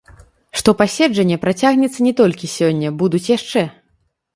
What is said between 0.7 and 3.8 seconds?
паседжанне працягнецца не толькі сёння, будуць яшчэ.